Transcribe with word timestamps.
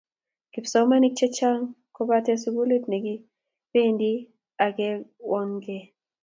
kipsomaninik 0.53 1.13
chechang 1.19 1.61
kopente 1.95 2.31
sukulit 2.43 2.83
nekipentei 2.87 4.17
ak 4.63 4.71
kekwonekaa 4.77 5.85